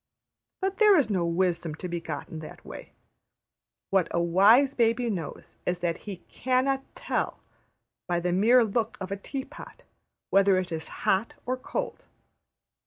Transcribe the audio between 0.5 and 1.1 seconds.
But there